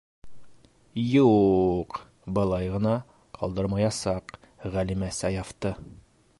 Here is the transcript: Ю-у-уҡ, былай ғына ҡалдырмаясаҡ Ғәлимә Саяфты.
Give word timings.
Ю-у-уҡ, 1.07 1.99
былай 2.37 2.71
ғына 2.77 2.95
ҡалдырмаясаҡ 3.37 4.37
Ғәлимә 4.79 5.15
Саяфты. 5.23 5.77